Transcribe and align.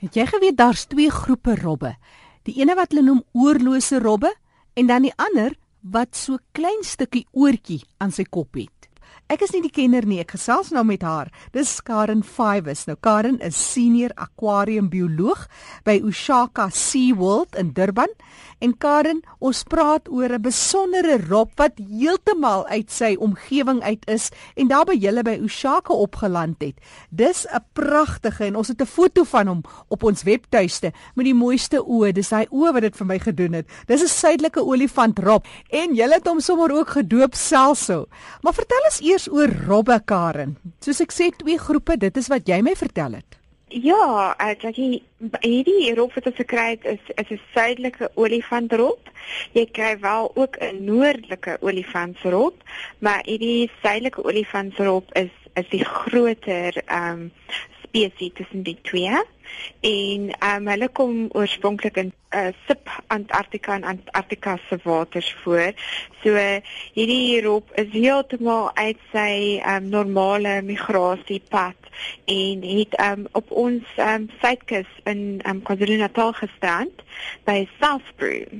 Het 0.00 0.16
jy 0.16 0.24
geweet 0.30 0.56
daar's 0.56 0.86
twee 0.88 1.10
groepe 1.12 1.58
robbe? 1.60 1.92
Die 2.48 2.56
ene 2.62 2.72
wat 2.78 2.94
hulle 2.94 3.04
noem 3.04 3.20
oorlose 3.36 3.98
robbe 4.00 4.30
en 4.80 4.88
dan 4.88 5.04
die 5.04 5.12
ander 5.20 5.52
wat 5.80 6.16
so 6.16 6.40
klein 6.56 6.80
stukkie 6.88 7.26
oortjie 7.36 7.82
aan 8.00 8.12
sy 8.12 8.24
kop 8.24 8.56
het. 8.56 8.79
Ek 9.30 9.44
is 9.46 9.52
nie 9.54 9.60
die 9.62 9.70
kenner 9.70 10.02
nie, 10.10 10.16
ek 10.18 10.32
gesels 10.34 10.72
nou 10.74 10.82
met 10.82 11.04
haar. 11.06 11.28
Dis 11.54 11.76
Karen 11.86 12.24
Fives. 12.26 12.88
Nou 12.88 12.96
Karen 12.98 13.36
is 13.46 13.54
senior 13.54 14.10
aquarium 14.18 14.88
bioloog 14.90 15.44
by 15.86 16.00
Ushaka 16.02 16.66
Sea 16.74 17.14
World 17.14 17.54
in 17.54 17.70
Durban. 17.76 18.10
En 18.60 18.74
Karen, 18.76 19.22
ons 19.38 19.62
praat 19.64 20.08
oor 20.10 20.34
'n 20.34 20.42
besondere 20.42 21.16
rob 21.28 21.50
wat 21.56 21.78
heeltemal 21.78 22.66
uit 22.66 22.90
sy 22.90 23.14
omgewing 23.18 23.80
uit 23.82 24.02
is 24.08 24.30
en 24.56 24.68
daar 24.68 24.84
by 24.84 24.98
julle 24.98 25.22
by 25.22 25.38
Ushaka 25.40 25.94
opgeland 25.94 26.60
het. 26.60 26.74
Dis 27.10 27.46
'n 27.46 27.64
pragtige 27.72 28.44
en 28.44 28.56
ons 28.56 28.68
het 28.68 28.82
'n 28.82 28.86
foto 28.86 29.24
van 29.24 29.46
hom 29.46 29.62
op 29.88 30.02
ons 30.02 30.22
webtuiste 30.22 30.92
met 31.14 31.24
die 31.24 31.34
mooiste 31.34 31.78
oë. 31.78 32.12
Dis 32.12 32.30
hy 32.30 32.46
oë 32.50 32.72
wat 32.72 32.82
dit 32.82 32.96
vir 32.96 33.06
my 33.06 33.18
gedoen 33.18 33.52
het. 33.52 33.66
Dis 33.86 34.02
'n 34.02 34.08
suidelike 34.08 34.60
olifant 34.60 35.18
rob 35.18 35.46
en 35.70 35.94
julle 35.94 36.14
het 36.14 36.26
hom 36.26 36.40
sommer 36.40 36.72
ook 36.72 36.88
gedoop 36.88 37.34
selfso. 37.34 38.06
Maar 38.42 38.54
vertel 38.54 38.82
ons 38.84 39.00
oor 39.28 39.50
robbe 39.66 40.00
Karen. 40.04 40.56
Soos 40.80 41.00
ek 41.00 41.12
sê, 41.12 41.30
twee 41.36 41.58
groepe, 41.58 41.96
dit 41.96 42.16
is 42.16 42.28
wat 42.28 42.48
jy 42.48 42.60
my 42.62 42.74
vertel 42.74 43.18
het. 43.20 43.40
Ja, 43.70 44.34
ek 44.42 44.64
uh, 44.66 44.72
sê 44.74 44.86
hierdie 45.44 45.92
rob 45.94 46.10
wat 46.16 46.26
ons 46.26 46.38
gekry 46.40 46.72
het 46.72 46.86
is 46.90 47.12
is 47.22 47.28
'n 47.30 47.40
suidelike 47.54 48.10
olifantrop. 48.14 49.10
Jy 49.54 49.66
kry 49.70 49.98
wel 50.00 50.30
ook 50.34 50.58
'n 50.58 50.84
noordelike 50.84 51.56
olifantrop, 51.60 52.56
maar 52.98 53.22
hierdie 53.24 53.70
suidelike 53.82 54.24
olifantrop 54.24 55.14
is 55.14 55.30
is 55.54 55.68
die 55.70 55.84
groter 55.84 56.82
ehm 56.86 57.12
um, 57.12 57.32
spesies 57.90 58.32
tussen 58.38 58.62
die 58.62 58.78
twee 58.86 59.18
en 59.82 60.30
um, 60.30 60.68
hulle 60.70 60.88
kom 60.94 61.26
oorspronklik 61.34 61.98
in 61.98 62.12
uh, 62.36 62.50
sub-Antarktika 62.68 63.74
en 63.74 63.84
Antarktika 63.84 64.56
se 64.68 64.78
waters 64.84 65.30
voor. 65.42 65.74
So 66.22 66.36
hierdie 66.94 67.20
hierop 67.26 67.70
is 67.80 67.90
heeltemal 67.94 68.70
uit 68.78 69.00
sy 69.12 69.58
um, 69.66 69.90
normale 69.90 70.60
migrasiepad 70.66 71.90
en 72.30 72.64
het 72.64 72.96
um, 73.02 73.26
op 73.38 73.50
ons 73.50 73.96
um, 73.98 74.28
suidkus 74.40 74.88
in 75.10 75.40
um, 75.48 75.62
KwaZulu-Natal 75.66 76.36
gestrand 76.38 77.02
by 77.48 77.64
Southbrook. 77.80 78.54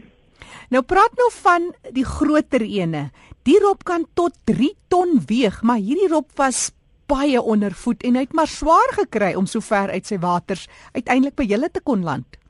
Nou 0.71 0.83
praat 0.87 1.15
nou 1.19 1.31
van 1.41 1.71
die 1.95 2.07
groter 2.07 2.63
ene. 2.63 3.09
Die 3.47 3.59
rop 3.63 3.87
kan 3.89 4.05
tot 4.19 4.37
3 4.51 4.75
ton 4.93 5.17
weeg, 5.27 5.63
maar 5.67 5.81
hierdie 5.83 6.11
rop 6.11 6.29
was 6.39 6.69
baie 7.11 7.43
ondervoed 7.43 8.05
en 8.07 8.19
hy 8.19 8.27
het 8.27 8.37
maar 8.39 8.51
swaar 8.51 8.95
gekry 9.03 9.35
om 9.35 9.47
so 9.51 9.65
ver 9.65 9.91
uit 9.91 10.07
sy 10.07 10.21
waters 10.23 10.69
uiteindelik 10.93 11.37
by 11.41 11.49
julle 11.51 11.71
te 11.71 11.83
kon 11.83 12.07
land. 12.07 12.41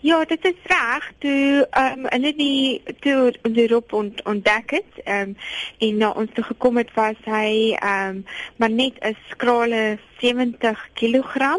Ja, 0.00 0.24
dit 0.24 0.44
is 0.44 0.60
reg. 0.62 1.12
Toe 1.18 1.66
ehm 1.70 1.98
um, 1.98 2.06
hulle 2.12 2.32
die 2.36 2.82
toe 3.00 3.32
die 3.42 3.66
roep 3.68 3.92
ont, 3.92 4.22
ontdek 4.28 4.70
het, 4.76 5.00
ehm 5.04 5.32
um, 5.32 5.36
en 5.78 5.96
na 5.96 6.10
ons 6.10 6.30
toe 6.34 6.44
gekom 6.44 6.76
het 6.76 6.92
was 6.94 7.20
hy 7.24 7.76
ehm 7.78 8.20
um, 8.20 8.24
maar 8.56 8.70
net 8.70 9.00
'n 9.00 9.16
skrale 9.30 9.98
70 10.20 10.88
kg 10.94 11.56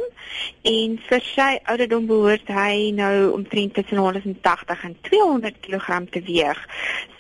en 0.62 1.00
vir 1.10 1.22
sy 1.26 1.60
ouderdom 1.64 2.06
behoort 2.06 2.48
hy 2.48 2.92
nou 2.96 3.32
omtrent 3.32 3.74
tussen 3.74 3.98
180 3.98 4.84
en 4.84 4.98
200 5.02 5.60
kg 5.62 6.06
te 6.10 6.22
weeg. 6.22 6.68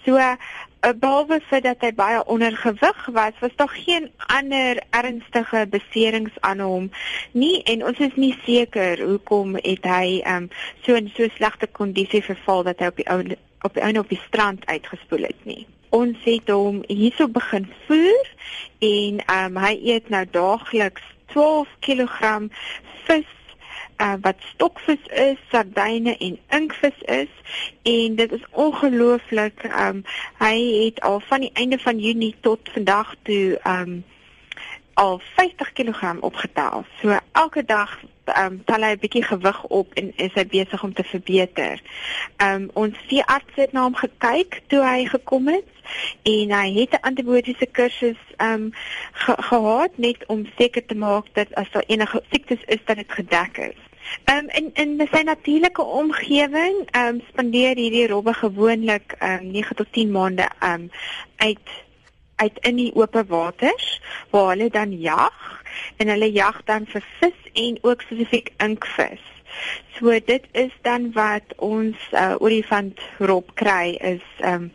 So 0.06 0.17
uh, 0.17 0.36
behalwe 0.82 1.40
vir 1.50 1.62
dat 1.62 1.84
hy 1.86 1.92
baie 1.94 2.22
ondergewig 2.26 3.06
was, 3.14 3.38
was 3.40 3.56
daar 3.56 3.70
geen 3.70 4.10
ander 4.34 4.82
ernstige 4.90 5.66
beserings 5.70 6.38
aan 6.40 6.60
hom 6.60 6.90
nie 7.32 7.62
en 7.70 7.86
ons 7.86 8.00
is 8.00 8.16
nie 8.16 8.34
seker 8.46 9.02
hoekom 9.06 9.56
het 9.62 9.86
hy 9.86 10.22
um, 10.28 10.50
so 10.86 10.98
in 10.98 11.12
so 11.16 11.28
slegte 11.38 11.68
kondisie 11.68 12.23
verval 12.26 12.66
dat 12.70 12.82
hy 12.82 12.90
op 12.92 12.98
die 12.98 13.10
ou 13.10 13.20
op 13.62 13.78
die, 13.78 14.00
op 14.00 14.10
die 14.10 14.22
strand 14.26 14.66
uitgespoel 14.66 15.28
het 15.30 15.46
nie. 15.46 15.68
Ons 15.94 16.18
het 16.26 16.50
hom 16.50 16.82
hierso 16.88 17.28
begin 17.30 17.67
voer 17.86 18.32
en 18.82 19.22
um, 19.36 19.60
hy 19.61 19.76
eet 19.94 20.10
nou 20.10 20.23
daagliks 20.34 21.05
12 21.36 21.70
kg 21.86 22.34
vis 23.05 23.30
uh, 23.98 24.14
wat 24.22 24.36
stokvis 24.54 25.04
is, 25.06 25.38
sardyne 25.50 26.18
en 26.18 26.40
inkvis 26.50 27.02
is 27.02 27.30
en 27.84 28.16
dit 28.16 28.32
is 28.32 28.46
ongelooflik. 28.52 29.64
Um 29.88 30.04
hy 30.38 30.56
het 30.86 31.02
al 31.02 31.20
van 31.20 31.40
die 31.40 31.52
einde 31.54 31.80
van 31.80 32.00
Junie 32.00 32.36
tot 32.40 32.70
vandag 32.74 33.16
toe 33.24 33.60
um 33.68 34.04
al 35.02 35.22
50 35.36 35.73
kg 35.73 36.16
opgetel. 36.20 36.86
So 37.02 37.17
elke 37.32 37.66
dag 37.66 38.00
um 38.38 38.62
tel 38.66 38.84
hy 38.86 38.92
'n 38.94 39.02
bietjie 39.02 39.23
gewig 39.23 39.64
op 39.64 39.94
en 39.94 40.12
is 40.16 40.34
hy 40.38 40.45
besig 40.45 40.84
om 40.84 40.94
te 40.94 41.04
verbeter. 41.04 41.82
Um 42.38 42.70
ons 42.73 42.98
veearts 43.10 43.56
het 43.56 43.72
na 43.73 43.82
hom 43.88 43.95
gekyk 43.95 44.61
toe 44.67 44.84
hy 44.86 45.06
gekom 45.06 45.48
het 45.48 45.72
en 46.23 46.54
hy 46.60 46.67
het 46.80 46.94
'n 46.94 47.08
antibiotiese 47.10 47.66
kursus 47.66 48.22
um 48.38 48.70
ge 49.26 49.36
gehad 49.50 49.98
net 49.98 50.26
om 50.28 50.45
seker 50.58 50.86
te 50.86 50.95
maak 50.95 51.34
dat 51.34 51.56
as 51.56 51.72
daar 51.72 51.88
enige 51.88 52.23
siektes 52.32 52.64
is 52.66 52.86
dat 52.86 52.95
dit 52.95 53.11
gedek 53.11 53.58
is. 53.58 53.82
Um 54.34 54.50
in 54.50 54.70
in 54.73 55.08
sy 55.11 55.22
natuurlike 55.22 55.84
omgewing 55.84 56.78
um 56.95 57.22
spandeer 57.30 57.76
hierdie 57.76 58.08
robbe 58.08 58.34
gewoonlik 58.34 59.16
um 59.20 59.52
9 59.52 59.76
tot 59.76 59.94
10 59.94 60.11
maande 60.11 60.50
um 60.61 60.92
uit 61.36 61.70
uit 62.36 62.58
in 62.67 62.75
die 62.75 62.92
oop 62.95 63.15
waters 63.27 64.02
waar 64.30 64.49
hulle 64.53 64.69
dan 64.69 64.99
jag 64.99 65.64
en 65.97 66.08
hulle 66.08 66.31
jag 66.31 66.61
dan 66.65 66.86
vir 66.86 67.03
vis 67.19 67.52
en 67.53 67.77
ook 67.81 68.02
spesifiek 68.02 68.53
inkvis. 68.58 69.23
So 69.97 70.19
dit 70.25 70.45
is 70.52 70.71
dan 70.81 71.11
wat 71.14 71.53
ons 71.58 71.97
uh, 72.11 72.36
olifant 72.39 72.99
rob 73.19 73.52
kry 73.53 73.97
is 73.99 74.23
um 74.45 74.71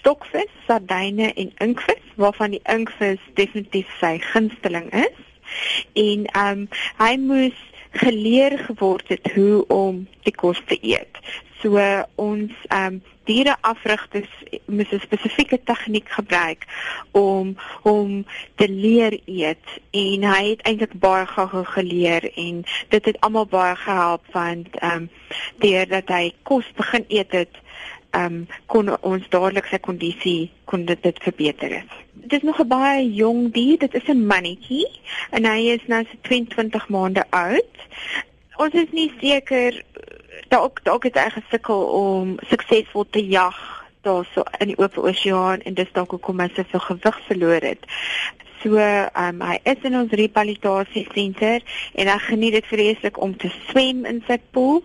stokvis, 0.00 0.48
sardyne 0.66 1.32
en 1.34 1.52
inkvis 1.58 2.04
waarvan 2.16 2.54
die 2.56 2.62
inkvis 2.64 3.20
definitief 3.36 3.90
sy 4.00 4.16
gunsteling 4.30 4.88
is. 4.96 5.18
En 5.92 6.24
um 6.40 6.64
hy 7.02 7.12
moes 7.20 7.58
geleer 8.00 8.58
geword 8.58 9.08
het 9.08 9.32
hoe 9.34 9.66
om 9.66 10.06
die 10.22 10.34
kos 10.34 10.62
te 10.66 10.78
eet. 10.80 11.20
So 11.60 11.76
ons 12.14 12.54
ehm 12.68 13.00
um, 13.00 13.02
diereafrigters 13.30 14.32
moet 14.66 14.92
'n 14.92 15.00
spesifieke 15.06 15.58
tegniek 15.70 16.08
gebruik 16.18 16.66
om 17.10 17.56
om 17.82 18.26
te 18.54 18.68
leer 18.68 19.20
eet 19.24 19.66
en 19.90 20.24
hy 20.32 20.42
het 20.50 20.62
eintlik 20.62 20.94
baie 21.06 21.26
gou 21.26 21.64
geleer 21.64 22.30
en 22.34 22.64
dit 22.88 23.04
het 23.04 23.20
almal 23.20 23.46
baie 23.46 23.76
gehelp 23.76 24.24
want 24.32 24.68
ehm 24.78 24.96
um, 24.96 25.10
deurdat 25.58 26.08
hy 26.08 26.32
kos 26.42 26.66
begin 26.76 27.04
eet 27.08 27.32
het 27.32 27.54
ehm 28.10 28.24
um, 28.24 28.46
kon 28.66 28.90
ons 29.00 29.28
dadelik 29.28 29.66
sy 29.70 29.78
kondisie 29.78 30.50
kon 30.64 30.84
dit, 30.84 31.02
dit 31.02 31.18
verbeter 31.22 31.70
het. 31.80 31.92
Dit 32.12 32.32
is 32.32 32.42
nog 32.42 32.58
'n 32.60 32.68
baie 32.68 33.12
jong 33.14 33.52
dier, 33.52 33.78
dit 33.78 33.94
is 33.94 34.08
'n 34.08 34.26
mannetjie 34.26 34.88
en 35.30 35.44
hy 35.44 35.60
is 35.76 35.86
nou 35.86 36.04
so 36.04 36.16
22 36.20 36.88
maande 36.88 37.24
oud. 37.30 37.76
Ons 38.56 38.74
is 38.74 38.90
nie 38.92 39.12
seker 39.20 39.82
dalk 40.50 40.82
dalk 40.84 41.06
het 41.08 41.18
hy 41.18 41.28
gesukkel 41.38 41.84
om 42.00 42.34
suksesvol 42.50 43.06
te 43.10 43.22
jag 43.26 43.56
daarso 44.06 44.44
in 44.58 44.72
die 44.72 44.78
oop 44.80 44.96
oseaan 44.98 45.60
en 45.68 45.76
dis 45.76 45.90
dalk 45.96 46.14
hoekom 46.16 46.40
hy 46.40 46.48
soveel 46.54 46.86
gewig 46.88 47.18
verloor 47.28 47.66
het. 47.72 47.88
So, 48.60 48.76
um, 48.76 49.38
hy 49.40 49.56
is 49.64 49.84
in 49.88 49.94
ons 49.96 50.12
rehabilitasie 50.12 51.06
senter 51.14 51.62
en 51.96 52.10
hy 52.12 52.16
geniet 52.26 52.58
dit 52.58 52.66
vreeslik 52.68 53.16
om 53.24 53.32
te 53.40 53.48
swem 53.70 54.02
in 54.08 54.18
sy 54.26 54.36
pool. 54.52 54.82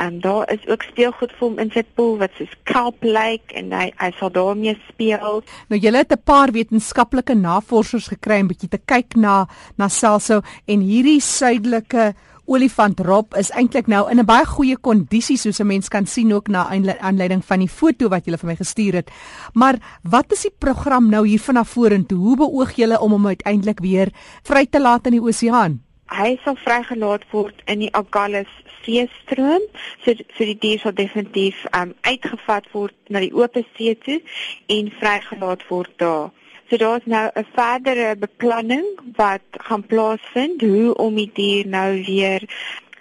En 0.00 0.18
daar 0.20 0.44
is 0.52 0.66
ook 0.68 0.84
speelgoed 0.90 1.32
vir 1.32 1.46
hom 1.46 1.56
in 1.62 1.72
sy 1.72 1.86
pool 1.96 2.18
wat 2.20 2.36
soos 2.36 2.52
kelp 2.68 3.00
lyk 3.06 3.54
en 3.56 3.72
hy 3.72 3.86
hy 3.96 4.10
sal 4.18 4.32
daarmee 4.34 4.76
speel. 4.90 5.40
Nou 5.72 5.80
julle 5.80 6.04
het 6.04 6.12
'n 6.12 6.20
paar 6.24 6.52
wetenskaplike 6.52 7.34
navorsers 7.34 8.12
gekry 8.12 8.40
om 8.44 8.52
bietjie 8.52 8.68
te 8.68 8.82
kyk 8.84 9.16
na 9.16 9.46
na 9.78 9.88
Celso 9.88 10.42
en 10.66 10.80
hierdie 10.80 11.20
suidelike 11.20 12.12
olifant 12.46 13.00
Rob 13.00 13.34
is 13.38 13.50
eintlik 13.50 13.86
nou 13.86 14.04
in 14.10 14.18
'n 14.20 14.26
baie 14.26 14.44
goeie 14.44 14.76
kondisie 14.76 15.36
soos 15.36 15.60
'n 15.60 15.66
mens 15.66 15.88
kan 15.88 16.06
sien 16.06 16.32
ook 16.32 16.48
na 16.48 16.68
aanleiding 17.00 17.44
van 17.44 17.58
die 17.58 17.68
foto 17.68 18.08
wat 18.08 18.26
jy 18.26 18.36
vir 18.36 18.46
my 18.46 18.56
gestuur 18.56 18.94
het. 18.94 19.10
Maar 19.54 19.76
wat 20.02 20.32
is 20.32 20.42
die 20.42 20.54
program 20.58 21.08
nou 21.08 21.26
hier 21.26 21.40
vanaf 21.40 21.68
vorentoe? 21.68 22.18
Hoe 22.18 22.36
beoog 22.36 22.72
julle 22.76 23.00
om 23.00 23.10
hom 23.10 23.26
uiteindelik 23.26 23.80
weer 23.80 24.08
vry 24.42 24.66
te 24.66 24.80
laat 24.80 25.06
in 25.06 25.12
die 25.12 25.22
oseaan? 25.22 25.82
Hy 26.06 26.38
sal 26.44 26.56
vrygelaat 26.56 27.24
word 27.30 27.62
in 27.64 27.78
die 27.78 27.92
Agulhas 27.94 28.52
seestroom. 28.84 29.62
So 30.04 30.12
so 30.36 30.44
die 30.44 30.58
dier 30.58 30.78
sal 30.78 30.92
definitief 30.92 31.64
um, 31.72 31.94
uitgevat 32.00 32.68
word 32.72 32.94
na 33.08 33.20
die 33.20 33.32
oop 33.32 33.56
see 33.76 33.94
toe 33.94 34.20
en 34.66 34.92
vrygelaat 35.00 35.68
word 35.68 35.92
daar. 35.96 36.30
So 36.68 36.76
daar's 36.76 37.04
nou 37.04 37.30
'n 37.34 37.46
verdere 37.54 38.16
beplanning 38.16 38.86
wat 39.16 39.44
gaan 39.50 39.86
plaasvind 39.86 40.60
hoe 40.60 40.94
om 40.94 41.14
die 41.14 41.30
dier 41.34 41.66
nou 41.66 42.04
weer 42.06 42.42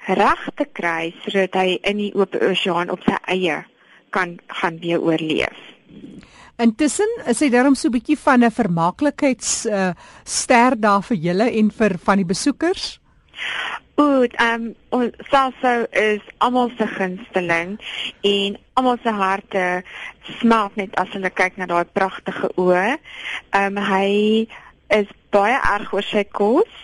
reg 0.06 0.50
te 0.56 0.66
kry 0.72 1.14
sodat 1.24 1.54
hy 1.54 1.78
in 1.82 1.98
die 1.98 2.14
oop 2.16 2.36
oseaan 2.36 2.90
op 2.90 3.02
sy 3.06 3.18
eie 3.26 3.64
kan 4.10 4.40
gaan 4.48 4.80
weer 4.80 5.02
oorleef. 5.02 5.58
Intussen 6.62 7.10
is 7.26 7.40
hy 7.40 7.50
daarom 7.50 7.76
so 7.76 7.88
'n 7.88 7.96
bietjie 7.98 8.18
van 8.18 8.44
'n 8.44 8.52
vermaaklikheids 8.52 9.66
uh, 9.66 9.94
ster 10.24 10.80
daar 10.80 11.02
vir 11.02 11.18
julle 11.18 11.52
en 11.52 11.72
vir 11.72 11.98
van 11.98 12.18
die 12.18 12.26
besoekers. 12.26 13.00
Oud, 13.96 14.34
ehm 14.42 14.64
um, 14.64 14.76
ons 14.90 15.12
Salso 15.30 15.86
is 15.92 16.22
almal 16.38 16.72
se 16.78 16.88
gunsteling 16.88 17.76
en 18.22 18.58
almal 18.74 18.98
se 19.04 19.10
harte 19.10 19.84
smelt 20.40 20.76
net 20.76 20.96
as 20.98 21.12
hulle 21.14 21.30
kyk 21.30 21.60
na 21.62 21.68
daai 21.70 21.86
pragtige 21.86 22.50
oë. 22.58 22.96
Ehm 23.54 23.78
um, 23.78 23.84
hy 23.92 24.10
is 24.98 25.14
baie 25.36 25.60
erg 25.76 25.94
oor 25.94 26.10
sy 26.10 26.26
kos. 26.40 26.82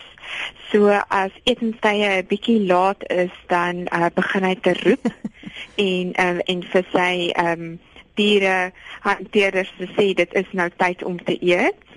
So 0.69 0.93
as 0.93 1.33
etenstye 1.49 2.13
'n 2.19 2.29
bietjie 2.29 2.59
laat 2.69 3.01
is, 3.09 3.33
dan 3.49 3.87
uh, 3.89 4.13
begin 4.13 4.45
hy 4.45 4.55
te 4.61 4.77
roep 4.83 5.09
en 5.89 6.13
um, 6.27 6.41
en 6.45 6.65
vir 6.73 6.89
sy 6.93 7.13
ehm 7.33 7.69
um, 7.71 7.77
diere 8.19 8.71
hanteerders 9.01 9.73
te 9.79 9.89
sê 9.97 10.11
dit 10.13 10.33
is 10.43 10.49
nou 10.53 10.69
tyd 10.77 11.01
om 11.03 11.17
te 11.17 11.39
eet. 11.41 11.88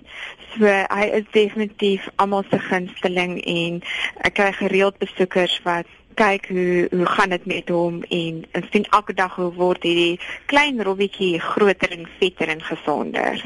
So 0.52 0.68
hy 0.68 1.04
is 1.18 1.24
definitief 1.32 2.08
almal 2.22 2.44
se 2.50 2.58
gunsteling 2.68 3.38
en 3.48 3.80
ek 4.28 4.36
kry 4.38 4.50
gereeld 4.58 4.98
besoekers 5.00 5.56
wat 5.64 5.88
kyk 6.14 6.48
hoe 6.48 6.88
hoe 6.90 7.06
gaan 7.06 7.30
dit 7.34 7.46
met 7.46 7.68
hom 7.68 8.02
en 8.02 8.44
en 8.52 8.66
sien 8.70 8.86
elke 8.90 9.14
dag 9.14 9.34
hoe 9.36 9.52
word 9.54 9.82
hierdie 9.82 10.20
klein 10.46 10.82
robbietjie 10.82 11.40
groter 11.40 11.90
en 11.90 12.08
vetter 12.18 12.48
en 12.48 12.62
gesonder. 12.62 13.44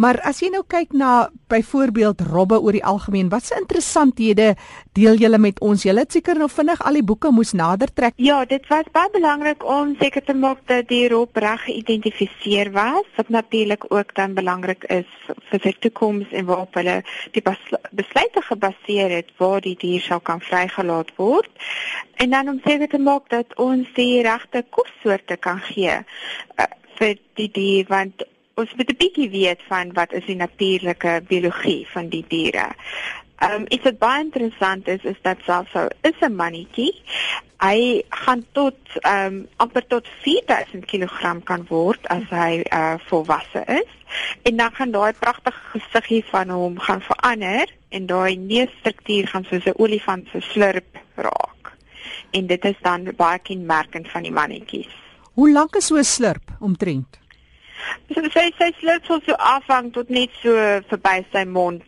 Maar 0.00 0.20
as 0.24 0.38
jy 0.40 0.48
nou 0.54 0.62
kyk 0.70 0.94
na 0.96 1.28
byvoorbeeld 1.50 2.22
robbe 2.30 2.56
oor 2.62 2.72
die 2.72 2.84
algemeen, 2.86 3.28
watse 3.28 3.56
interessanthede 3.58 4.54
deel 4.96 5.18
julle 5.20 5.38
met 5.42 5.58
ons? 5.60 5.82
Julle 5.82 6.04
het 6.06 6.14
seker 6.14 6.38
nou 6.38 6.48
vinnig 6.48 6.80
al 6.86 6.96
die 7.00 7.04
boeke 7.04 7.32
moes 7.34 7.52
nader 7.58 7.90
trek. 7.92 8.14
Ja, 8.16 8.38
dit 8.48 8.64
was 8.70 8.88
baie 8.94 9.10
belangrik 9.12 9.66
om 9.66 9.96
seker 10.00 10.24
te 10.24 10.34
maak 10.34 10.62
dat 10.70 10.88
die 10.88 11.08
rob 11.10 11.36
reg 11.36 11.66
geïdentifiseer 11.66 12.70
was, 12.72 13.04
wat 13.18 13.28
natuurlik 13.28 13.84
ook 13.90 14.14
dan 14.14 14.38
belangrik 14.38 14.86
is 14.88 15.10
vir 15.50 15.64
sy 15.66 15.74
toekoms 15.82 16.30
en 16.32 16.46
waarop 16.48 16.80
hulle 16.80 17.00
die 17.34 17.42
besluite 17.44 18.46
gebaseer 18.46 19.18
het 19.18 19.34
waar 19.42 19.60
die 19.60 19.76
dier 19.76 20.00
sou 20.06 20.20
kan 20.22 20.40
vrygelaat 20.40 21.12
word. 21.18 21.50
En 22.20 22.30
dan 22.30 22.48
om 22.48 22.60
seker 22.64 22.88
te 22.88 22.98
maak 22.98 23.28
dat 23.32 23.54
ons 23.56 23.88
die 23.96 24.22
regte 24.22 24.60
kossoorte 24.76 25.36
kan 25.36 25.60
gee 25.70 25.94
uh, 25.96 26.64
vir 26.98 27.14
die 27.40 27.48
dier 27.48 27.86
want 27.88 28.24
ons 28.60 28.72
moet 28.76 28.90
'n 28.92 29.00
bietjie 29.00 29.30
weet 29.32 29.62
van 29.68 29.92
wat 29.96 30.12
is 30.12 30.26
die 30.28 30.36
natuurlike 30.36 31.22
biologie 31.28 31.86
van 31.88 32.08
die 32.12 32.24
diere. 32.28 32.66
Ehm 33.40 33.52
um, 33.52 33.64
iets 33.68 33.88
wat 33.88 33.98
baie 33.98 34.24
interessant 34.24 34.88
is 34.88 35.04
is 35.12 35.20
dat 35.22 35.38
selfsou 35.48 35.88
is 36.00 36.18
'n 36.20 36.36
mannetjie. 36.36 36.92
Hy 37.64 38.02
gaan 38.08 38.44
tot 38.52 38.76
ehm 39.00 39.26
um, 39.26 39.48
amper 39.56 39.86
tot 39.86 40.08
4000 40.20 40.84
kg 40.84 41.40
kan 41.44 41.64
word 41.68 42.08
as 42.08 42.26
hy 42.28 42.60
uh, 42.72 42.94
volwasse 43.08 43.62
is. 43.80 43.92
En 44.42 44.56
dan 44.56 44.72
gaan 44.72 44.90
daai 44.90 45.12
pragtige 45.12 45.64
gesiggie 45.72 46.24
van 46.24 46.48
hom 46.48 46.78
gaan 46.78 47.00
verander 47.00 47.72
en 47.88 48.06
daai 48.06 48.36
neusstruktuur 48.36 49.26
gaan 49.28 49.44
soos 49.44 49.64
'n 49.64 49.80
olifant 49.80 50.28
se 50.32 50.40
slurp 50.40 51.00
raak. 51.14 51.49
En 52.30 52.46
dit 52.46 52.64
is 52.64 52.76
dan 52.82 53.08
baie 53.16 53.38
kenmerkend 53.38 54.10
van 54.10 54.22
die 54.22 54.32
mannetjies. 54.32 54.92
Hoe 55.34 55.50
lank 55.50 55.76
is 55.76 55.86
so 55.86 55.96
'n 55.96 56.04
slurp 56.04 56.50
omtrent? 56.60 57.18
So 58.14 58.22
sy 58.34 58.50
sy 58.58 58.72
slurp 58.80 59.06
so 59.06 59.20
so 59.26 59.34
afhang 59.38 59.92
tot 59.92 60.10
net 60.10 60.30
so 60.42 60.52
verby 60.90 61.24
sy 61.32 61.44
mond. 61.44 61.86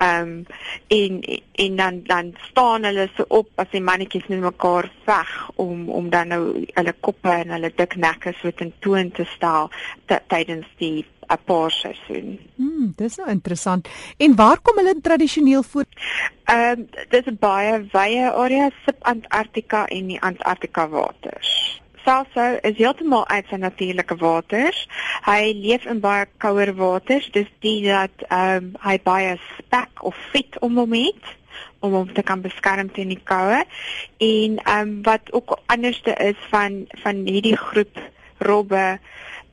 Ehm 0.00 0.28
um, 0.28 0.46
en 0.88 1.22
en 1.52 1.76
dan 1.76 2.02
dan 2.08 2.34
staan 2.50 2.84
hulle 2.88 3.08
so 3.16 3.24
op 3.28 3.48
as 3.54 3.70
die 3.70 3.82
mannetjies 3.84 4.28
net 4.28 4.40
mekaar 4.40 4.90
veg 5.04 5.34
om 5.56 5.88
om 5.90 6.10
dan 6.10 6.28
nou 6.28 6.42
hulle 6.74 6.94
koppe 7.00 7.34
en 7.34 7.50
hulle 7.56 7.72
dik 7.76 7.96
nekke 7.96 8.32
so 8.40 8.50
ten 8.50 8.72
toon 8.80 9.10
te 9.10 9.26
stel 9.36 9.70
tydens 10.06 10.66
die 10.78 11.04
apaarseisoen. 11.30 12.38
Hmm, 12.56 12.92
dis 12.96 13.16
nou 13.20 13.28
interessant. 13.30 13.88
En 14.16 14.36
waar 14.36 14.60
kom 14.62 14.80
hulle 14.82 14.96
tradisioneel 15.02 15.62
voor? 15.62 15.84
Ehm 16.44 16.80
um, 16.80 16.88
dis 17.08 17.26
'n 17.26 17.36
baie 17.40 17.86
wye 17.92 18.30
area 18.32 18.70
sub-Antarktika 18.84 19.86
en 19.86 20.06
die 20.06 20.20
Antarktika 20.20 20.88
waters. 20.88 21.80
Salso 22.04 22.58
is 22.62 22.76
heeltemal 22.76 23.28
uit 23.28 23.46
sy 23.50 23.56
natuurlike 23.60 24.16
waters. 24.16 24.88
Hy 25.24 25.52
leef 25.54 25.84
in 25.84 26.00
baie 26.00 26.26
kouer 26.36 26.74
waters, 26.74 27.28
dis 27.32 27.50
die 27.60 27.82
dat 27.88 28.24
ehm 28.28 28.56
um, 28.56 28.72
hy 28.80 28.96
baie 29.04 29.36
spek 29.58 30.02
of 30.02 30.16
vet 30.32 30.58
om 30.60 30.76
hom 30.76 30.92
het 30.92 31.36
om 31.80 31.92
hom 31.92 32.12
te 32.12 32.22
kan 32.22 32.40
beskerm 32.44 32.90
teen 32.92 33.12
die 33.12 33.22
koue. 33.24 33.64
En 34.18 34.58
ehm 34.64 34.80
um, 34.80 35.02
wat 35.02 35.32
ook 35.32 35.58
anderste 35.66 36.14
is 36.14 36.36
van 36.50 36.86
van 37.02 37.24
hierdie 37.26 37.56
groep 37.56 38.00
robbe 38.38 38.98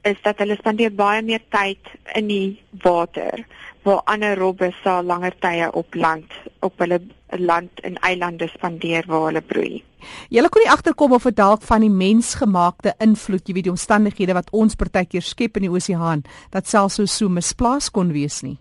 is 0.08 0.20
dat 0.24 0.40
hulle 0.44 0.56
spandeer 0.60 0.94
baie 0.96 1.22
meer 1.26 1.44
tyd 1.54 1.92
in 2.16 2.30
die 2.32 2.60
water 2.84 3.44
waar 3.88 4.02
ander 4.12 4.36
robbe 4.36 4.72
sal 4.82 5.06
langer 5.08 5.36
tye 5.44 5.70
op 5.72 5.96
land 5.96 6.34
op 6.66 6.80
hulle 6.84 7.00
land 7.40 7.82
en 7.88 7.96
eilande 8.08 8.48
spandeer 8.52 9.08
waar 9.08 9.28
hulle 9.30 9.42
broei. 9.42 9.82
Julle 10.34 10.50
kon 10.52 10.64
nie 10.64 10.72
agterkom 10.72 11.16
of 11.16 11.28
dit 11.28 11.38
dalk 11.38 11.64
van 11.68 11.84
die 11.84 11.92
mensgemaakte 11.92 12.94
invloed, 13.04 13.48
jy 13.48 13.58
weet 13.58 13.68
die 13.70 13.74
omstandighede 13.74 14.36
wat 14.38 14.52
ons 14.56 14.76
partykeer 14.80 15.24
skep 15.24 15.60
in 15.60 15.68
die 15.68 15.74
oseaan, 15.74 16.24
dat 16.56 16.68
selfs 16.68 17.00
so 17.00 17.08
so 17.08 17.32
misplaas 17.32 17.92
kon 17.92 18.14
wees 18.16 18.42
nie. 18.44 18.58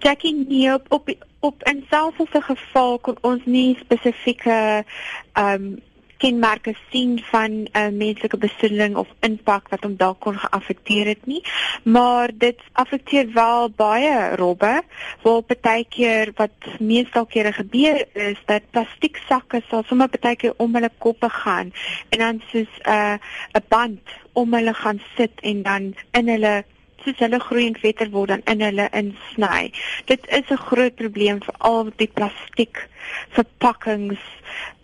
Jackie 0.00 0.34
nie 0.34 0.66
op 0.72 0.88
op, 0.92 1.08
op 1.40 1.62
in 1.70 1.84
selfs 1.90 2.20
'n 2.34 2.42
geval 2.42 2.98
kon 2.98 3.16
ons 3.22 3.44
nie 3.44 3.76
spesifieke 3.80 4.84
ehm 5.32 5.54
um, 5.54 5.78
kenmerke 6.20 6.74
sien 6.90 7.18
van 7.30 7.50
'n 7.50 7.68
uh, 7.72 7.88
menslike 7.88 8.36
besoedeling 8.36 8.96
of 8.96 9.08
impak 9.20 9.68
wat 9.72 9.84
hom 9.84 9.96
dalk 9.96 10.20
kon 10.20 10.38
geaffekteer 10.38 11.06
het 11.06 11.26
nie 11.26 11.42
maar 11.82 12.30
dit 12.34 12.60
affekteer 12.72 13.32
wel 13.32 13.70
baie 13.76 14.36
robbe 14.36 14.82
waar 15.22 15.42
partykeer 15.42 16.32
wat 16.36 16.56
meestal 16.78 17.26
kere 17.26 17.52
gebeur 17.52 18.04
is 18.12 18.40
dat 18.46 18.70
plastiek 18.70 19.22
sakke 19.28 19.62
sal 19.68 19.84
sommer 19.88 20.08
partykeer 20.08 20.54
om 20.56 20.74
hulle 20.74 20.92
koppe 20.98 21.28
gaan 21.28 21.72
en 22.08 22.18
dan 22.18 22.42
soos 22.50 22.72
'n 22.84 22.90
uh, 22.90 23.16
'n 23.54 23.64
band 23.68 24.04
om 24.32 24.54
hulle 24.54 24.74
gaan 24.74 25.00
sit 25.16 25.40
en 25.40 25.62
dan 25.62 25.94
in 26.12 26.28
hulle 26.28 26.64
soos 27.04 27.20
hulle 27.24 27.40
groei 27.40 27.66
en 27.66 27.78
vetter 27.80 28.10
word 28.12 28.32
dan 28.32 28.42
in 28.52 28.64
hulle 28.64 28.86
insny. 28.96 29.72
Dit 30.10 30.26
is 30.28 30.50
'n 30.50 30.64
groot 30.68 30.94
probleem 30.94 31.40
vir 31.46 31.54
al 31.58 31.90
die 31.96 32.10
plastiek 32.18 32.88
verpakkings, 33.36 34.20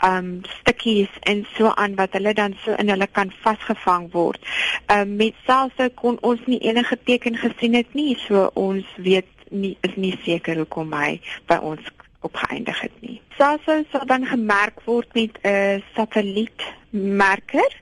um 0.05 0.41
stukkies 0.61 1.13
en 1.23 1.47
so 1.57 1.73
aan 1.75 1.95
wat 1.97 2.13
hulle 2.13 2.35
dan 2.35 2.57
so 2.65 2.75
in 2.81 2.89
hulle 2.89 3.07
kan 3.07 3.33
vasgevang 3.43 4.11
word. 4.13 4.41
Um 4.93 5.17
met 5.17 5.35
selfs 5.47 5.95
kon 5.95 6.19
ons 6.21 6.41
nie 6.47 6.61
enige 6.61 6.99
teken 7.05 7.37
gesien 7.37 7.75
het 7.75 7.95
nie, 7.95 8.17
so 8.29 8.51
ons 8.55 8.87
weet 8.97 9.29
nie 9.51 9.77
is 9.87 9.95
nie 9.97 10.15
seker 10.25 10.57
hoekom 10.57 10.93
hy 10.93 11.21
by 11.47 11.59
ons 11.63 11.83
opgeëindig 12.27 12.81
het 12.81 13.01
nie. 13.01 13.21
SASO 13.39 13.83
sal 13.93 14.07
dan 14.11 14.27
gemerk 14.27 14.81
word 14.85 15.15
met 15.15 15.39
'n 15.43 15.83
satellietmerker 15.95 17.73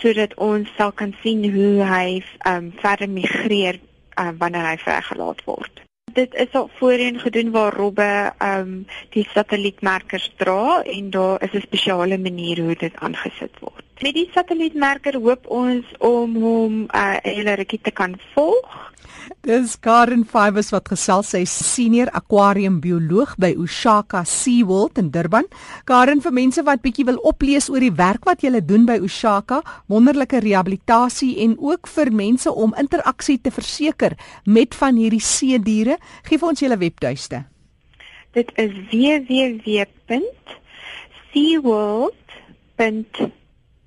sodat 0.00 0.34
ons 0.34 0.68
sal 0.76 0.92
kan 0.92 1.14
sien 1.22 1.44
hoe 1.54 1.84
hy 1.84 2.22
um, 2.46 2.72
verder 2.76 3.10
migreer 3.10 3.80
um, 4.20 4.38
wanneer 4.38 4.66
hy 4.70 4.76
vrygelaat 4.76 5.44
word. 5.44 5.82
Dit 6.12 6.34
is 6.34 6.52
al 6.52 6.70
voorheen 6.78 7.18
gedoen 7.18 7.50
waar 7.50 7.72
robbe 7.74 8.32
um, 8.38 8.86
die 9.10 9.28
satellietmerkers 9.32 10.32
dra 10.36 10.82
en 10.82 11.10
daar 11.10 11.42
is 11.42 11.52
'n 11.52 11.60
spesiale 11.60 12.18
manier 12.18 12.60
hoe 12.60 12.76
dit 12.76 12.92
aangesit 12.94 13.58
word. 13.60 13.91
Met 14.02 14.14
die 14.14 14.28
satellietmerker 14.34 15.14
hoop 15.22 15.46
ons 15.46 15.86
om 15.98 16.34
hom 16.42 16.72
'n 16.82 16.88
uh, 16.94 17.16
hele 17.22 17.54
rukkie 17.54 17.80
te 17.82 17.90
kan 17.90 18.18
volg 18.34 18.92
Dis 19.42 19.76
Karen 19.80 20.24
Fibers 20.24 20.70
wat 20.70 20.88
gesels 20.92 21.32
sy 21.34 21.42
senior 21.44 22.10
aquarium 22.14 22.80
bioloog 22.82 23.34
by 23.42 23.54
Ushaka 23.58 24.24
SeaWorld 24.24 24.98
in 24.98 25.10
Durban. 25.10 25.48
Karen 25.84 26.20
vir 26.22 26.32
mense 26.32 26.62
wat 26.62 26.82
bietjie 26.82 27.06
wil 27.08 27.18
oplees 27.26 27.68
oor 27.70 27.80
die 27.82 27.90
werk 27.90 28.24
wat 28.24 28.42
jy 28.42 28.60
doen 28.60 28.86
by 28.86 28.98
Ushaka, 29.02 29.62
wonderlike 29.86 30.38
rehabilitasie 30.40 31.40
en 31.42 31.56
ook 31.58 31.86
vir 31.88 32.12
mense 32.12 32.52
om 32.52 32.74
interaksie 32.78 33.40
te 33.42 33.50
verseker 33.50 34.14
met 34.46 34.74
van 34.74 34.96
hierdie 34.96 35.20
see 35.20 35.58
diere, 35.58 35.98
gee 36.22 36.38
vir 36.38 36.48
ons 36.48 36.60
julle 36.60 36.78
webtuiste. 36.78 37.44
Dit 38.32 38.52
is 38.56 38.72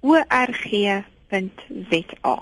www.seaworld.org.za 0.06 2.38